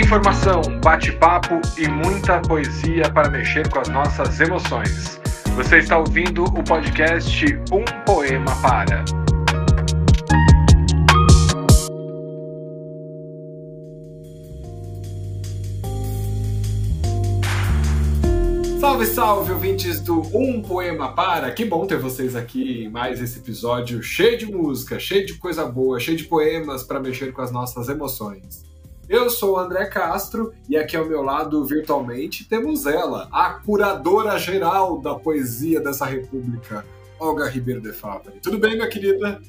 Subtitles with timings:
[0.00, 5.20] Informação, bate-papo e muita poesia para mexer com as nossas emoções.
[5.54, 9.04] Você está ouvindo o podcast Um Poema Para.
[18.80, 21.52] Salve, salve, ouvintes do Um Poema Para!
[21.52, 25.66] Que bom ter vocês aqui em mais esse episódio cheio de música, cheio de coisa
[25.66, 28.69] boa, cheio de poemas para mexer com as nossas emoções.
[29.10, 34.38] Eu sou o André Castro e aqui ao meu lado, virtualmente, temos ela, a curadora
[34.38, 36.86] geral da poesia dessa república,
[37.18, 38.34] Olga Ribeiro de Favre.
[38.40, 39.42] Tudo bem, minha querida?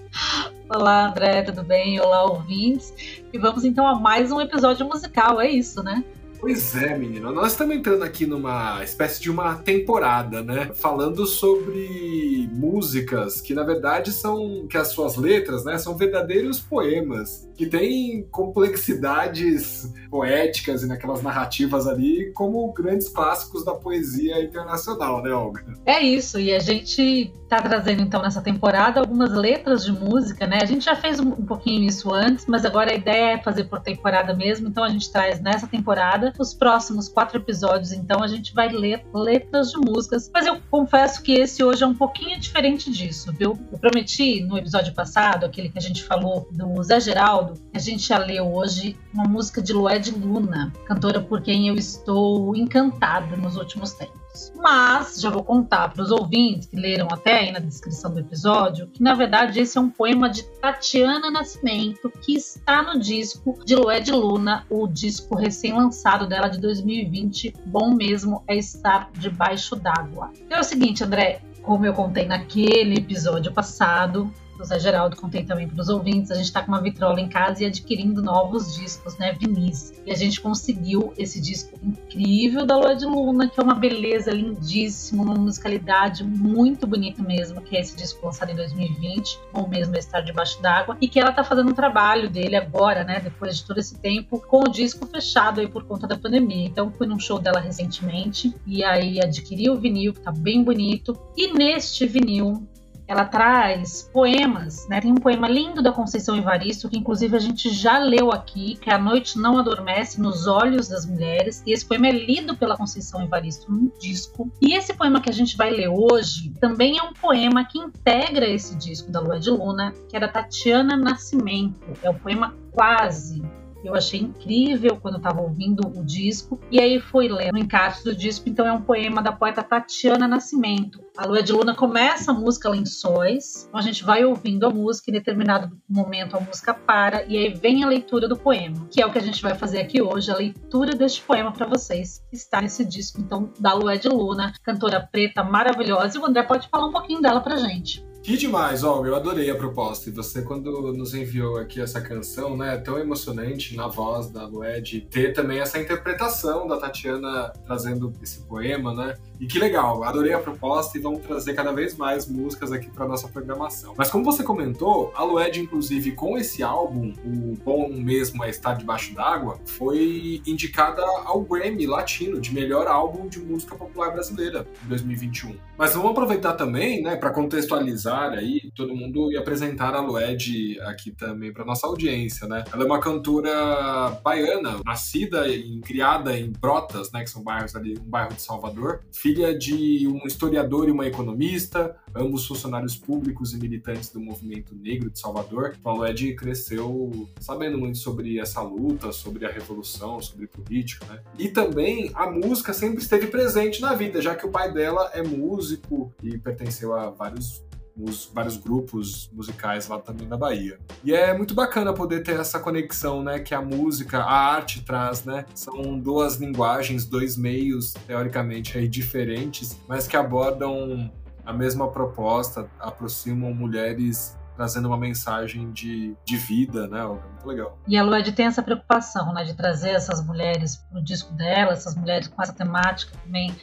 [0.68, 2.00] Olá, André, tudo bem?
[2.00, 3.22] Olá, ouvintes.
[3.32, 6.04] E vamos então a mais um episódio musical, é isso, né?
[6.42, 7.32] Pois é, menino.
[7.32, 10.72] Nós estamos entrando aqui numa espécie de uma temporada, né?
[10.74, 14.66] Falando sobre músicas que, na verdade, são.
[14.68, 15.78] que as suas letras, né?
[15.78, 17.48] São verdadeiros poemas.
[17.56, 25.30] Que têm complexidades poéticas e naquelas narrativas ali, como grandes clássicos da poesia internacional, né,
[25.30, 25.64] Olga?
[25.86, 26.40] É isso.
[26.40, 30.60] E a gente está trazendo, então, nessa temporada, algumas letras de música, né?
[30.62, 33.82] A gente já fez um pouquinho isso antes, mas agora a ideia é fazer por
[33.82, 34.70] temporada mesmo.
[34.70, 39.06] Então a gente traz nessa temporada os próximos quatro episódios, então, a gente vai ler
[39.14, 40.32] letras de músicas.
[40.34, 43.60] Mas eu confesso que esse hoje é um pouquinho diferente disso, viu?
[43.72, 48.08] Eu prometi no episódio passado, aquele que a gente falou do Zé Geraldo, a gente
[48.08, 53.58] já leu hoje uma música de Lued Luna, cantora por quem eu estou encantada nos
[53.58, 54.21] últimos tempos.
[54.56, 58.88] Mas já vou contar para os ouvintes que leram até aí na descrição do episódio
[58.88, 63.76] que na verdade esse é um poema de Tatiana Nascimento que está no disco de
[63.76, 67.56] Lued Luna, o disco recém-lançado dela de 2020.
[67.66, 70.32] Bom mesmo é estar debaixo d'água.
[70.46, 74.32] Então é o seguinte, André, como eu contei naquele episódio passado,
[74.62, 77.28] o Zé Geraldo, contei também para os ouvintes, a gente está com uma vitrola em
[77.28, 79.94] casa e adquirindo novos discos, né, vinis.
[80.06, 84.32] E a gente conseguiu esse disco incrível da Lua de Luna, que é uma beleza
[84.32, 89.96] lindíssima, uma musicalidade muito bonita mesmo, que é esse disco lançado em 2020, ou mesmo
[89.96, 93.66] Estar Debaixo d'Água, e que ela está fazendo um trabalho dele agora, né, depois de
[93.66, 96.68] todo esse tempo, com o disco fechado aí por conta da pandemia.
[96.68, 101.18] Então fui num show dela recentemente e aí adquiri o vinil, que está bem bonito,
[101.36, 102.68] e neste vinil
[103.12, 105.02] ela traz poemas, né?
[105.02, 108.90] Tem um poema lindo da Conceição Evaristo, que inclusive a gente já leu aqui, que
[108.90, 111.62] é A Noite Não Adormece nos Olhos das Mulheres.
[111.68, 114.50] E esse poema é lido pela Conceição Evaristo num disco.
[114.62, 118.48] E esse poema que a gente vai ler hoje também é um poema que integra
[118.48, 121.92] esse disco da Lua de Luna, que é da Tatiana Nascimento.
[122.02, 123.44] É o poema Quase,
[123.84, 126.60] eu achei incrível quando estava ouvindo o disco.
[126.70, 128.48] E aí fui lendo o encarte do disco.
[128.48, 131.04] Então é um poema da poeta Tatiana Nascimento.
[131.18, 133.66] A Lua de Luna começa a música Lençóis.
[133.68, 135.10] Então a gente vai ouvindo a música.
[135.10, 137.24] Em determinado momento a música para.
[137.26, 138.88] E aí vem a leitura do poema.
[138.90, 140.32] Que é o que a gente vai fazer aqui hoje.
[140.32, 142.24] A leitura deste poema para vocês.
[142.30, 144.54] Que está nesse disco, então, da Lua de Luna.
[144.64, 146.18] Cantora preta maravilhosa.
[146.18, 148.11] E o André pode falar um pouquinho dela pra gente.
[148.24, 150.08] Que demais, Olga, eu adorei a proposta.
[150.08, 155.08] E você, quando nos enviou aqui essa canção, né, tão emocionante na voz da Lued,
[155.10, 159.18] ter também essa interpretação da Tatiana trazendo esse poema, né?
[159.40, 163.08] E que legal, adorei a proposta e vamos trazer cada vez mais músicas aqui para
[163.08, 163.96] nossa programação.
[163.98, 168.76] Mas como você comentou, a Lued, inclusive, com esse álbum, o Bom Mesmo é Estar
[168.76, 174.90] Debaixo d'Água, foi indicada ao Grammy Latino de melhor álbum de música popular brasileira em
[174.90, 175.56] 2021.
[175.76, 181.12] Mas vamos aproveitar também, né, para contextualizar aí todo mundo e apresentar a Lued aqui
[181.12, 182.64] também para nossa audiência, né?
[182.74, 187.98] Ela é uma cantora baiana, nascida e criada em Brotas, né, que são bairros ali,
[187.98, 193.58] um bairro de Salvador, filha de um historiador e uma economista, ambos funcionários públicos e
[193.58, 195.76] militantes do movimento negro de Salvador.
[195.84, 201.22] A Lued cresceu sabendo muito sobre essa luta, sobre a revolução, sobre política, né?
[201.38, 205.24] E também a música sempre esteve presente na vida, já que o pai dela é
[205.24, 207.64] músico e pertenceu a vários
[207.98, 210.80] os vários grupos musicais lá também da Bahia.
[211.04, 215.24] E é muito bacana poder ter essa conexão, né, que a música, a arte traz,
[215.24, 215.46] né?
[215.54, 221.12] São duas linguagens, dois meios teoricamente aí diferentes, mas que abordam
[221.46, 227.04] a mesma proposta, aproximam mulheres trazendo uma mensagem de, de vida, né?
[227.06, 227.80] Muito legal.
[227.88, 231.96] E a Lued tem essa preocupação, né, de trazer essas mulheres pro disco dela, essas
[231.96, 233.56] mulheres com essa temática também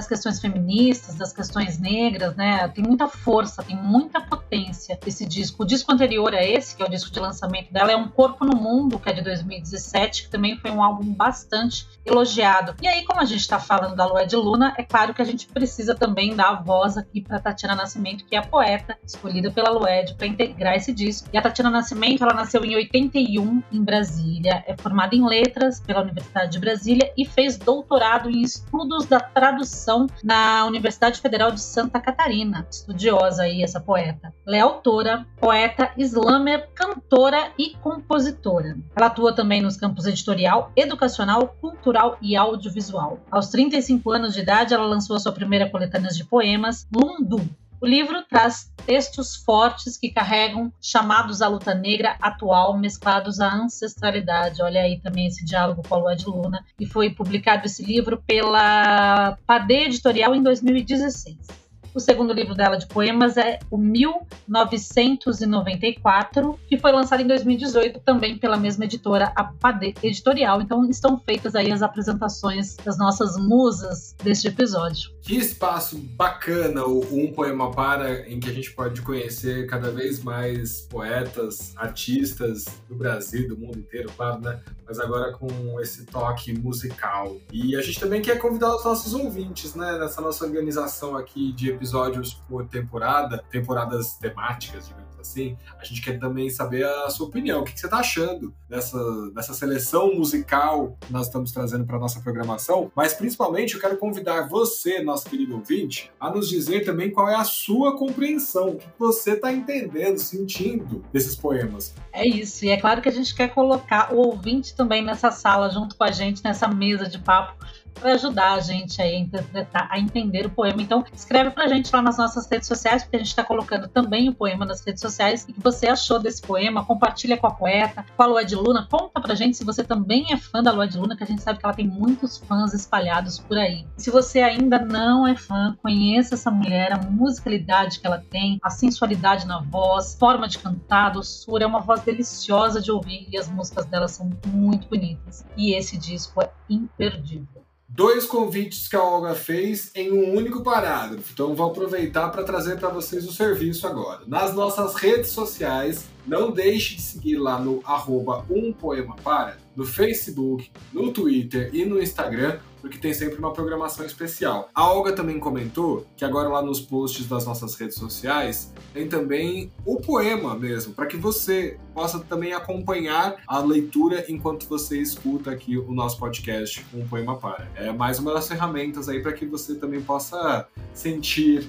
[0.00, 2.66] das questões feministas, das questões negras, né?
[2.68, 5.62] Tem muita força, tem muita potência esse disco.
[5.62, 8.46] O disco anterior a esse, que é o disco de lançamento dela, é Um Corpo
[8.46, 12.74] no Mundo, que é de 2017, que também foi um álbum bastante elogiado.
[12.80, 15.24] E aí, como a gente está falando da Lua de Luna, é claro que a
[15.24, 19.50] gente precisa também dar a voz aqui para Tatiana Nascimento, que é a poeta escolhida
[19.50, 21.28] pela Lued para integrar esse disco.
[21.30, 26.00] E a Tatiana Nascimento, ela nasceu em 81 em Brasília, é formada em letras pela
[26.00, 29.89] Universidade de Brasília e fez doutorado em estudos da tradução
[30.22, 32.66] na Universidade Federal de Santa Catarina.
[32.70, 34.32] Estudiosa aí essa poeta.
[34.46, 38.76] Ela é autora, poeta, slammer, cantora e compositora.
[38.94, 43.18] Ela atua também nos campos editorial, educacional, cultural e audiovisual.
[43.30, 47.40] Aos 35 anos de idade, ela lançou a sua primeira coletânea de poemas, Lundu,
[47.80, 54.62] o livro traz textos fortes que carregam chamados à luta negra atual mesclados à ancestralidade.
[54.62, 56.64] Olha aí também esse diálogo com a Lua de Luna.
[56.78, 61.59] E foi publicado esse livro pela Padê Editorial em 2016.
[61.92, 68.38] O segundo livro dela de poemas é o 1994, que foi lançado em 2018 também
[68.38, 70.62] pela mesma editora, a Padê Editorial.
[70.62, 75.10] Então estão feitas aí as apresentações das nossas musas deste episódio.
[75.20, 80.22] Que espaço bacana o Um Poema Para, em que a gente pode conhecer cada vez
[80.22, 84.60] mais poetas, artistas do Brasil, do mundo inteiro, claro, né?
[84.86, 87.36] Mas agora com esse toque musical.
[87.52, 89.98] E a gente também quer convidar os nossos ouvintes, né?
[89.98, 95.56] Nessa nossa organização aqui de episódios por temporada, temporadas temáticas, digamos assim.
[95.78, 97.60] A gente quer também saber a sua opinião.
[97.62, 98.98] O que você está achando dessa,
[99.34, 102.92] dessa seleção musical que nós estamos trazendo para nossa programação?
[102.94, 107.34] Mas principalmente eu quero convidar você, nosso querido ouvinte, a nos dizer também qual é
[107.34, 111.94] a sua compreensão, o que você está entendendo, sentindo desses poemas.
[112.12, 115.70] É isso, e é claro que a gente quer colocar o ouvinte também nessa sala
[115.70, 117.54] junto com a gente, nessa mesa de papo
[117.94, 120.82] para ajudar a gente a interpretar, a entender o poema.
[120.82, 123.88] Então, escreve para a gente lá nas nossas redes sociais, porque a gente está colocando
[123.88, 125.44] também o poema nas redes sociais.
[125.44, 126.84] O que você achou desse poema?
[126.84, 128.86] Compartilha com a poeta, com a Lua de Luna.
[128.90, 131.42] Conta pra gente se você também é fã da Lua de Luna, que a gente
[131.42, 133.86] sabe que ela tem muitos fãs espalhados por aí.
[133.96, 138.70] Se você ainda não é fã, conheça essa mulher, a musicalidade que ela tem, a
[138.70, 141.64] sensualidade na voz, forma de cantar, doçura.
[141.64, 145.44] É uma voz deliciosa de ouvir e as músicas dela são muito bonitas.
[145.56, 147.59] E esse disco é imperdível
[147.92, 151.32] dois convites que a Olga fez em um único parágrafo.
[151.32, 154.22] Então vou aproveitar para trazer para vocês o serviço agora.
[154.26, 159.84] Nas nossas redes sociais, não deixe de seguir lá no arroba um poema para, no
[159.84, 164.68] Facebook, no Twitter e no Instagram, porque tem sempre uma programação especial.
[164.74, 169.70] A Olga também comentou que agora lá nos posts das nossas redes sociais tem também
[169.84, 175.76] o poema mesmo, para que você possa também acompanhar a leitura enquanto você escuta aqui
[175.76, 177.68] o nosso podcast Um Poema Para.
[177.74, 181.68] É mais uma das ferramentas aí para que você também possa sentir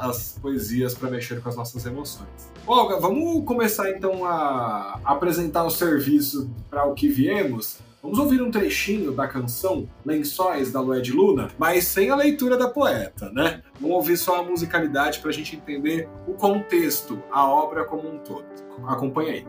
[0.00, 2.28] as poesias para mexer com as nossas emoções.
[2.66, 7.78] Olga, vamos começar então a apresentar o serviço para o que viemos.
[8.00, 12.56] Vamos ouvir um trechinho da canção Lençóis da Lué de Luna, mas sem a leitura
[12.56, 13.60] da poeta, né?
[13.80, 18.18] Vamos ouvir só a musicalidade para a gente entender o contexto, a obra como um
[18.18, 18.46] todo.
[18.86, 19.46] Acompanhe aí.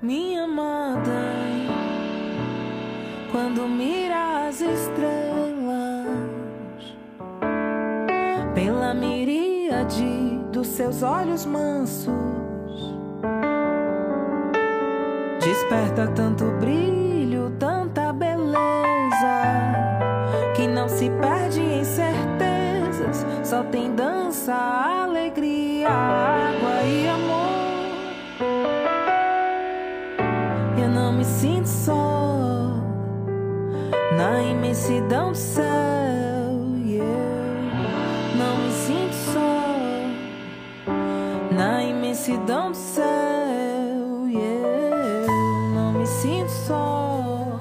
[0.00, 1.10] Minha amada,
[3.32, 5.19] quando mira as estrelas
[9.80, 12.12] miríade dos seus olhos mansos.
[15.40, 18.52] Desperta tanto brilho, tanta beleza,
[20.54, 27.50] que não se perde em certezas, só tem dança, alegria, água e amor.
[30.82, 32.74] Eu não me sinto só
[34.16, 35.89] na imensidão do céu.
[42.20, 43.04] Imensidão do céu.
[44.28, 45.26] Yeah.
[45.74, 47.58] Não me sinto só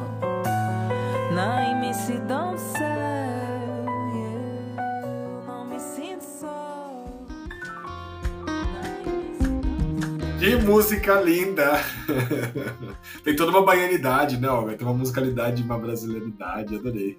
[1.34, 3.86] na imensidão do céu.
[4.14, 5.46] Yeah.
[5.48, 7.06] Não me sinto só.
[10.40, 11.82] Que música linda!
[13.24, 14.50] Tem toda uma baianidade, né?
[14.78, 17.18] Tem uma musicalidade, uma brasileiridade, adorei.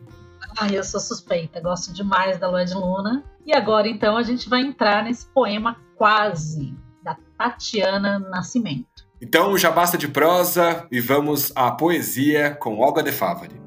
[0.59, 3.25] Ai, eu sou suspeita, gosto demais da Lua de Luna.
[3.47, 9.07] E agora, então, a gente vai entrar nesse poema Quase, da Tatiana Nascimento.
[9.21, 13.61] Então já basta de prosa e vamos à poesia com Olga de Favari.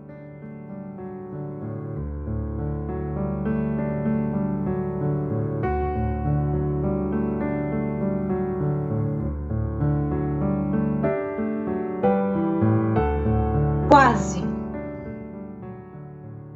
[13.91, 14.41] Quase.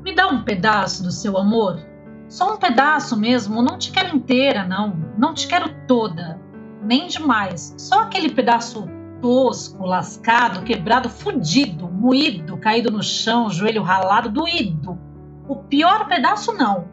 [0.04, 1.87] Me dá um pedaço do seu amor
[2.30, 4.96] só um pedaço mesmo, não te quero inteira, não.
[5.18, 6.40] Não te quero toda.
[6.84, 7.74] Nem demais.
[7.78, 8.88] Só aquele pedaço
[9.22, 15.00] tosco, lascado, quebrado, fudido, moído, caído no chão, joelho ralado, doído.
[15.48, 16.86] O pior pedaço não.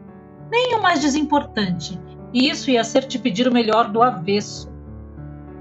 [0.49, 1.99] Nem o mais desimportante.
[2.33, 4.71] E isso ia ser te pedir o melhor do avesso.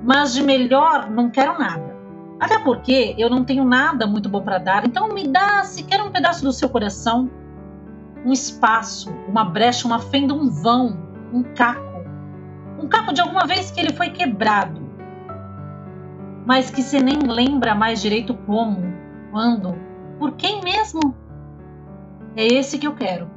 [0.03, 1.95] Mas de melhor não quero nada.
[2.39, 6.11] Até porque eu não tenho nada muito bom para dar, então me dá sequer um
[6.11, 7.31] pedaço do seu coração,
[8.25, 10.97] um espaço, uma brecha, uma fenda, um vão,
[11.33, 11.83] um caco.
[12.79, 14.83] Um caco de alguma vez que ele foi quebrado,
[16.47, 18.83] mas que você nem lembra mais direito como,
[19.31, 19.75] quando,
[20.19, 21.15] por quem mesmo.
[22.37, 23.31] É esse que eu quero.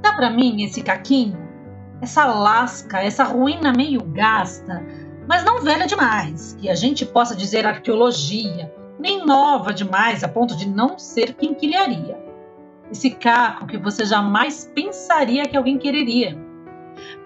[0.00, 1.38] Dá para mim esse caquinho,
[2.00, 4.82] essa lasca, essa ruína meio gasta,
[5.28, 10.56] mas não velha demais, que a gente possa dizer arqueologia, nem nova demais a ponto
[10.56, 12.23] de não ser quinquilharia.
[12.90, 16.38] Esse caco que você jamais pensaria que alguém quereria.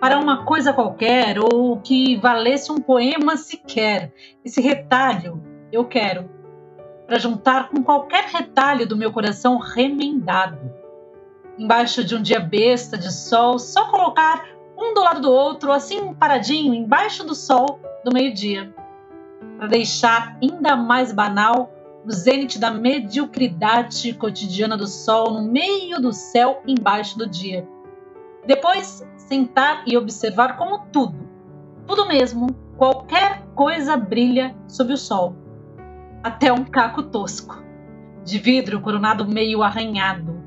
[0.01, 4.13] Para uma coisa qualquer ou que valesse um poema sequer.
[4.45, 6.31] Esse retalho eu quero.
[7.07, 10.59] Para juntar com qualquer retalho do meu coração remendado.
[11.59, 14.47] Embaixo de um dia besta de sol, só colocar
[14.77, 18.73] um do lado do outro, assim paradinho, embaixo do sol do meio-dia,
[19.59, 21.73] para deixar ainda mais banal
[22.09, 27.69] o zênite da mediocridade cotidiana do sol no meio do céu embaixo do dia.
[28.47, 31.29] Depois, sentar e observar como tudo,
[31.87, 32.47] tudo mesmo,
[32.79, 35.37] qualquer coisa brilha sob o sol.
[36.23, 37.63] Até um caco tosco,
[38.25, 40.43] de vidro coronado meio arranhado,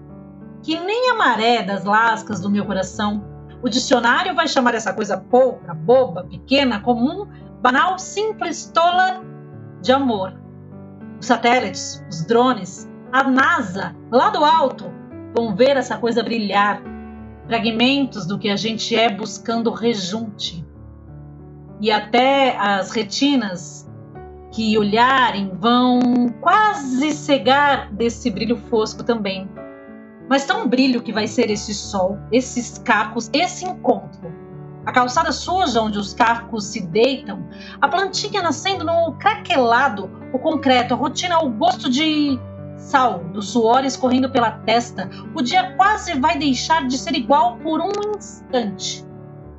[0.64, 3.24] que nem a maré das lascas do meu coração
[3.62, 7.28] o dicionário vai chamar essa coisa pouca, boba, pequena, comum,
[7.62, 9.24] banal, simples, tola
[9.80, 10.41] de amor.
[11.22, 14.92] Os satélites, os drones, a NASA, lá do alto,
[15.34, 16.82] vão ver essa coisa brilhar.
[17.48, 20.66] Fragmentos do que a gente é buscando rejunte.
[21.80, 23.88] E até as retinas
[24.52, 26.02] que olharem vão
[26.42, 29.48] quase cegar desse brilho fosco também
[30.32, 34.34] mas tão brilho que vai ser esse sol, esses cacos, esse encontro.
[34.86, 37.48] A calçada suja onde os cacos se deitam,
[37.80, 42.40] a plantinha nascendo no craquelado, o concreto, a rotina, o gosto de
[42.78, 47.80] sal, do suor escorrendo pela testa, o dia quase vai deixar de ser igual por
[47.80, 49.06] um instante.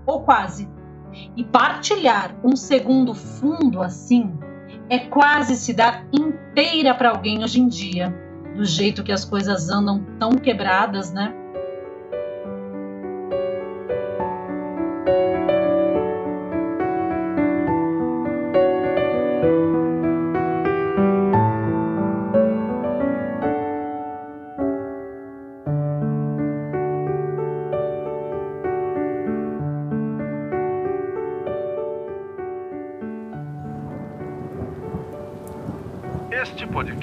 [0.05, 0.69] Ou quase.
[1.37, 4.37] E partilhar um segundo fundo assim
[4.91, 8.12] é quase se dar inteira para alguém hoje em dia
[8.57, 11.35] do jeito que as coisas andam tão quebradas, né?